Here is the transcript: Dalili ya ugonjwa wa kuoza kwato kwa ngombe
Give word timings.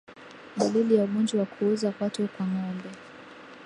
Dalili 0.57 0.95
ya 0.95 1.03
ugonjwa 1.03 1.39
wa 1.39 1.45
kuoza 1.45 1.91
kwato 1.91 2.27
kwa 2.27 2.47
ngombe 2.47 2.89